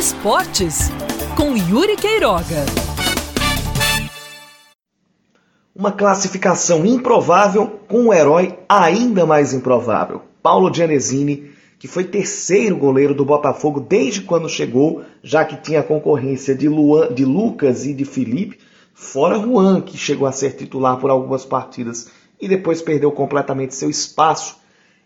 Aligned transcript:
Esportes, 0.00 0.88
com 1.36 1.54
Yuri 1.54 1.94
Queiroga. 1.94 2.64
Uma 5.76 5.92
classificação 5.92 6.86
improvável 6.86 7.66
com 7.86 8.04
um 8.04 8.14
herói 8.14 8.58
ainda 8.66 9.26
mais 9.26 9.52
improvável. 9.52 10.22
Paulo 10.42 10.72
Gianesini, 10.72 11.50
que 11.78 11.86
foi 11.86 12.04
terceiro 12.04 12.78
goleiro 12.78 13.14
do 13.14 13.26
Botafogo 13.26 13.78
desde 13.78 14.22
quando 14.22 14.48
chegou, 14.48 15.04
já 15.22 15.44
que 15.44 15.60
tinha 15.60 15.82
concorrência 15.82 16.54
de, 16.54 16.66
Luan, 16.66 17.12
de 17.12 17.26
Lucas 17.26 17.84
e 17.84 17.92
de 17.92 18.06
Felipe, 18.06 18.58
fora 18.94 19.38
Juan, 19.38 19.82
que 19.82 19.98
chegou 19.98 20.26
a 20.26 20.32
ser 20.32 20.56
titular 20.56 20.96
por 20.96 21.10
algumas 21.10 21.44
partidas 21.44 22.08
e 22.40 22.48
depois 22.48 22.80
perdeu 22.80 23.12
completamente 23.12 23.74
seu 23.74 23.90
espaço, 23.90 24.56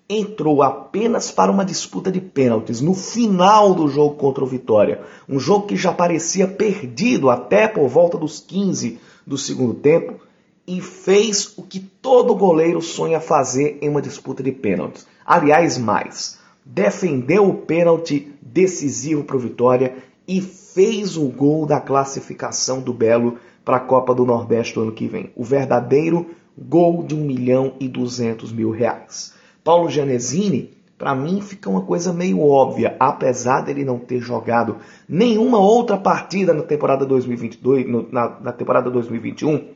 entrou 0.09 0.63
apenas 0.63 1.31
para 1.31 1.51
uma 1.51 1.65
disputa 1.65 2.13
de 2.13 2.21
pênaltis 2.21 2.81
no 2.81 2.95
final 2.95 3.75
do 3.75 3.89
jogo 3.89 4.17
contra 4.17 4.45
o 4.45 4.47
Vitória. 4.47 5.03
Um 5.29 5.39
jogo 5.39 5.67
que 5.67 5.77
já 5.77 5.93
parecia 5.93 6.47
perdido 6.47 7.31
até 7.31 7.67
por 7.67 7.89
volta 7.89 8.19
dos 8.19 8.39
15 8.41 8.99
do 9.27 9.39
segundo 9.39 9.75
tempo 9.75 10.21
e 10.67 10.81
fez 10.81 11.57
o 11.57 11.63
que 11.63 11.81
todo 11.81 12.35
goleiro 12.35 12.81
sonha 12.81 13.21
fazer 13.21 13.79
em 13.81 13.89
uma 13.89 14.03
disputa 14.03 14.43
de 14.43 14.53
pênaltis. 14.53 15.07
Aliás, 15.25 15.79
mais, 15.79 16.39
defendeu 16.65 17.49
o 17.49 17.55
pênalti 17.55 18.33
decisivo 18.41 19.25
para 19.25 19.37
o 19.37 19.41
Vitória 19.41 19.97
e 20.29 20.41
fez 20.41 21.17
o 21.17 21.29
gol 21.29 21.67
da 21.67 21.81
classificação 21.81 22.81
do 22.81 22.93
Belo 22.93 23.39
para 23.65 23.79
a 23.79 23.81
Copa 23.81 24.15
do 24.15 24.25
Nordeste 24.25 24.75
do 24.75 24.83
ano 24.83 24.93
que 24.93 25.07
vem. 25.07 25.31
O 25.35 25.45
verdadeiro 25.45 26.27
gol 26.57 27.03
de 27.03 27.15
1 27.15 27.25
milhão 27.25 27.75
e 27.81 27.89
200 27.89 28.53
mil 28.53 28.71
reais. 28.71 29.35
Paulo 29.65 29.89
Genesini, 29.89 30.77
para 30.99 31.15
mim, 31.15 31.41
fica 31.41 31.71
uma 31.71 31.81
coisa 31.81 32.13
meio 32.13 32.41
óbvia, 32.41 32.95
apesar 33.01 33.63
dele 33.63 33.83
não 33.83 33.99
ter 33.99 34.21
jogado 34.21 34.77
nenhuma 35.09 35.59
outra 35.59 35.97
partida 35.97 36.53
na 36.53 36.63
temporada 36.63 37.07
2022, 37.07 37.89
no, 37.89 38.07
na, 38.13 38.39
na 38.41 38.53
temporada 38.53 38.91
2021. 38.91 39.71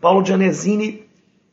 Paulo 0.00 0.24
Genesini 0.24 1.04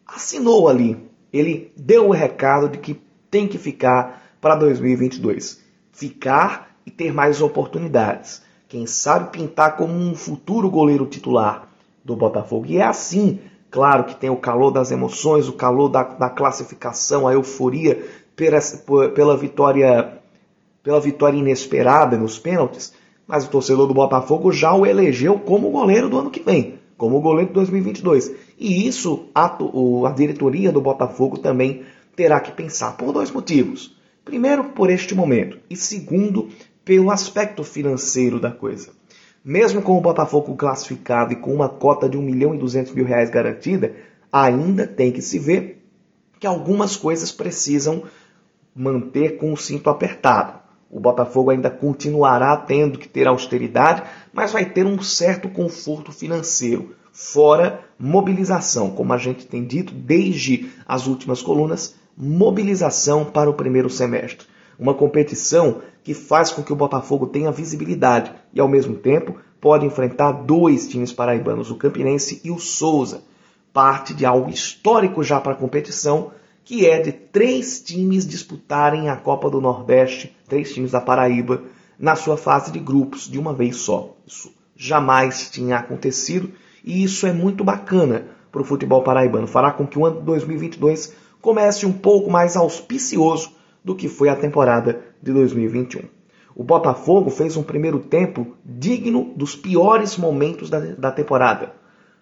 assinou 0.06 0.70
ali. 0.70 0.98
Ele 1.34 1.72
deu 1.76 2.08
o 2.10 2.12
recado 2.12 2.70
de 2.70 2.78
que 2.78 3.02
tem 3.30 3.48
que 3.48 3.58
ficar 3.58 4.24
para 4.40 4.56
2022. 4.56 5.64
Ficar 5.92 6.76
e 6.86 6.92
ter 6.92 7.12
mais 7.12 7.42
oportunidades. 7.42 8.44
Quem 8.68 8.86
sabe 8.86 9.32
pintar 9.32 9.76
como 9.76 9.94
um 9.94 10.16
futuro 10.16 10.70
goleiro 10.70 11.08
titular 11.08 11.68
do 12.06 12.16
Botafogo. 12.16 12.68
E 12.68 12.78
é 12.78 12.84
assim 12.84 13.40
Claro 13.72 14.06
que 14.06 14.16
tem 14.16 14.30
o 14.30 14.36
calor 14.36 14.72
das 14.72 14.92
emoções, 14.92 15.48
o 15.48 15.54
calor 15.54 15.90
da, 15.90 16.04
da 16.04 16.30
classificação, 16.30 17.28
a 17.28 17.34
euforia 17.34 18.04
pela, 18.36 18.60
pela, 19.14 19.38
vitória 19.38 20.20
pela 20.82 21.00
vitória 21.00 21.38
inesperada 21.38 22.18
nos 22.18 22.40
pênaltis, 22.40 22.94
mas 23.28 23.46
o 23.46 23.50
torcedor 23.50 23.86
do 23.86 23.94
Botafogo 23.94 24.52
já 24.52 24.74
o 24.74 24.86
elegeu 24.86 25.38
como 25.38 25.70
goleiro 25.70 26.10
do 26.10 26.18
ano 26.18 26.32
que 26.32 26.42
vem, 26.42 26.80
como 26.98 27.22
goleiro 27.22 27.50
de 27.50 27.54
2022. 27.54 28.32
E 28.58 28.88
isso 28.88 29.28
a, 29.36 29.46
a 30.08 30.12
diretoria 30.12 30.72
do 30.72 30.82
Botafogo 30.82 31.38
também 31.38 31.84
terá 32.16 32.40
que 32.40 32.52
pensar 32.52 32.98
por 32.98 33.14
dois 33.14 33.30
motivos. 33.30 33.96
Primeiro, 34.26 34.66
por 34.66 34.90
este 34.90 35.14
momento, 35.14 35.60
e 35.70 35.76
segundo, 35.76 36.50
pelo 36.84 37.12
aspecto 37.12 37.64
financeiro 37.64 38.40
da 38.40 38.52
coisa. 38.52 38.99
Mesmo 39.50 39.82
com 39.82 39.98
o 39.98 40.02
Botafogo 40.02 40.56
classificado 40.56 41.34
e 41.34 41.36
com 41.36 41.52
uma 41.52 41.68
cota 41.68 42.08
de 42.08 42.16
1 42.16 42.22
milhão 42.22 42.54
e 42.54 42.60
200 42.60 42.94
mil 42.94 43.04
reais 43.04 43.32
garantida, 43.32 43.96
ainda 44.32 44.86
tem 44.86 45.12
que 45.12 45.24
se 45.24 45.40
ver 45.40 45.84
que 46.40 46.46
algumas 46.46 46.96
coisas 46.96 47.32
precisam 47.32 48.04
manter 48.76 49.38
com 49.38 49.52
o 49.52 49.58
cinto 49.58 49.90
apertado. 49.90 50.60
O 50.88 51.00
Botafogo 51.00 51.50
ainda 51.50 51.72
continuará 51.72 52.56
tendo 52.58 53.00
que 53.00 53.10
ter 53.10 53.28
austeridade, 53.28 54.04
mas 54.32 54.52
vai 54.52 54.66
ter 54.66 54.86
um 54.86 55.02
certo 55.02 55.50
conforto 55.50 56.12
financeiro, 56.12 56.96
fora 57.12 57.80
mobilização, 57.98 58.92
como 58.92 59.14
a 59.14 59.18
gente 59.18 59.48
tem 59.48 59.66
dito 59.66 59.96
desde 59.96 60.70
as 60.88 61.08
últimas 61.08 61.42
colunas, 61.42 61.96
mobilização 62.16 63.26
para 63.26 63.50
o 63.50 63.56
primeiro 63.56 63.90
semestre. 63.90 64.46
Uma 64.78 64.94
competição 64.94 65.82
que 66.04 66.14
faz 66.14 66.52
com 66.52 66.64
que 66.64 66.72
o 66.72 66.76
Botafogo 66.76 67.28
tenha 67.28 67.52
visibilidade 67.52 68.32
e, 68.54 68.60
ao 68.60 68.68
mesmo 68.68 68.96
tempo, 68.96 69.36
pode 69.60 69.86
enfrentar 69.86 70.32
dois 70.32 70.88
times 70.88 71.12
paraibanos, 71.12 71.70
o 71.70 71.76
Campinense 71.76 72.42
e 72.44 72.52
o 72.52 72.60
Souza. 72.60 73.24
Parte 73.74 74.14
de 74.14 74.26
algo 74.26 74.50
histórico 74.50 75.24
já 75.24 75.40
para 75.40 75.54
a 75.54 75.56
competição, 75.56 76.32
que 76.64 76.86
é 76.86 77.00
de 77.00 77.12
três 77.12 77.82
times 77.82 78.28
disputarem 78.28 79.10
a 79.10 79.16
Copa 79.16 79.50
do 79.50 79.62
Nordeste, 79.62 80.36
três 80.48 80.74
times 80.74 80.92
da 80.92 81.02
Paraíba, 81.02 81.64
na 81.98 82.16
sua 82.16 82.38
fase 82.38 82.72
de 82.72 82.80
grupos 82.80 83.30
de 83.30 83.38
uma 83.38 83.54
vez 83.54 83.78
só. 83.78 84.16
Isso 84.26 84.52
jamais 84.76 85.50
tinha 85.50 85.78
acontecido 85.78 86.52
e 86.84 87.04
isso 87.04 87.28
é 87.28 87.34
muito 87.34 87.64
bacana 87.64 88.28
para 88.52 88.62
o 88.62 88.66
futebol 88.66 89.04
paraibano. 89.04 89.48
Fará 89.48 89.72
com 89.72 89.86
que 89.86 90.00
o 90.00 90.06
ano 90.06 90.20
de 90.20 90.26
2022 90.26 91.14
comece 91.42 91.86
um 91.86 91.92
pouco 91.92 92.32
mais 92.32 92.56
auspicioso 92.56 93.52
do 93.84 93.96
que 93.96 94.08
foi 94.08 94.30
a 94.30 94.36
temporada 94.36 95.02
de 95.22 95.34
2021. 95.34 96.19
O 96.56 96.64
Botafogo 96.64 97.30
fez 97.30 97.56
um 97.56 97.64
primeiro 97.64 98.00
tempo 98.00 98.56
digno 98.66 99.34
dos 99.36 99.56
piores 99.56 100.18
momentos 100.18 100.70
da, 100.70 100.80
da 100.80 101.12
temporada. 101.12 101.74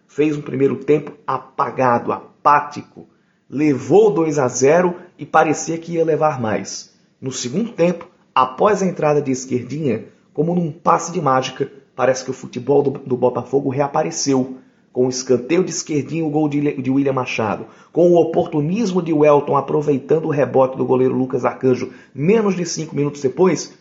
Fez 0.08 0.38
um 0.38 0.42
primeiro 0.42 0.76
tempo 0.78 1.14
apagado, 1.26 2.12
apático. 2.12 3.08
Levou 3.50 4.12
2 4.12 4.40
a 4.40 4.48
0 4.48 4.96
e 5.18 5.26
parecia 5.26 5.78
que 5.78 5.94
ia 5.94 6.06
levar 6.06 6.40
mais. 6.40 6.96
No 7.20 7.32
segundo 7.32 7.72
tempo, 7.72 8.08
após 8.36 8.84
a 8.84 8.86
entrada 8.86 9.22
de 9.22 9.32
esquerdinha, 9.32 10.06
como 10.34 10.54
num 10.54 10.72
passe 10.72 11.12
de 11.12 11.22
mágica, 11.22 11.72
parece 11.96 12.24
que 12.24 12.30
o 12.30 12.34
futebol 12.34 12.84
do, 12.84 12.92
do 12.92 13.18
Botafogo 13.18 13.70
reapareceu 13.70 14.58
com 14.98 15.06
o 15.06 15.10
escanteio 15.10 15.64
de 15.64 15.70
esquerdinho 15.70 16.26
o 16.26 16.30
gol 16.30 16.50
de, 16.50 16.82
de 16.82 16.90
William 16.90 17.14
Machado, 17.14 17.68
com 17.92 18.12
o 18.12 18.16
oportunismo 18.16 19.02
de 19.02 19.14
Welton 19.14 19.56
aproveitando 19.56 20.26
o 20.26 20.32
rebote 20.32 20.76
do 20.76 20.86
goleiro 20.86 21.16
Lucas 21.16 21.46
Arcanjo 21.46 21.92
menos 22.14 22.56
de 22.56 22.66
cinco 22.66 22.96
minutos 22.96 23.22
depois, 23.22 23.78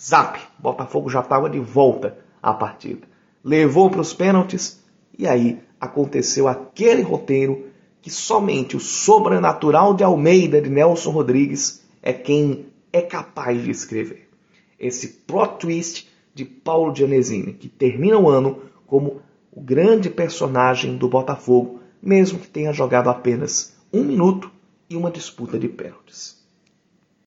zap, 0.00 0.38
Botafogo 0.58 1.10
já 1.10 1.20
estava 1.20 1.50
de 1.50 1.58
volta 1.58 2.16
à 2.42 2.54
partida. 2.54 3.06
Levou 3.44 3.90
para 3.90 4.00
os 4.00 4.14
pênaltis 4.14 4.82
e 5.18 5.26
aí 5.26 5.60
aconteceu 5.80 6.48
aquele 6.48 7.02
roteiro 7.02 7.66
que 8.00 8.10
somente 8.10 8.76
o 8.76 8.80
sobrenatural 8.80 9.92
de 9.94 10.02
Almeida 10.02 10.60
de 10.60 10.70
Nelson 10.70 11.10
Rodrigues 11.10 11.84
é 12.02 12.12
quem 12.12 12.66
é 12.92 13.02
capaz 13.02 13.62
de 13.62 13.70
escrever. 13.70 14.28
Esse 14.78 15.08
plot 15.08 15.58
twist 15.58 16.08
de 16.34 16.44
Paulo 16.44 16.94
Gianesini, 16.94 17.52
que 17.52 17.68
termina 17.68 18.18
o 18.18 18.28
ano 18.28 18.62
como 18.86 19.20
o 19.52 19.60
grande 19.60 20.08
personagem 20.08 20.96
do 20.96 21.08
Botafogo, 21.08 21.80
mesmo 22.00 22.38
que 22.38 22.48
tenha 22.48 22.72
jogado 22.72 23.10
apenas 23.10 23.76
um 23.92 24.02
minuto 24.02 24.50
e 24.88 24.96
uma 24.96 25.10
disputa 25.10 25.58
de 25.58 25.68
pênaltis. 25.68 26.39